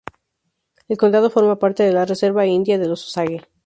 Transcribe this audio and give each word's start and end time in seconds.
El 0.87 0.97
condado 0.97 1.29
forma 1.29 1.59
parte 1.59 1.83
de 1.83 1.91
la 1.93 2.05
reserva 2.05 2.47
india 2.47 2.79
de 2.79 2.87
los 2.87 3.05
osage. 3.07 3.43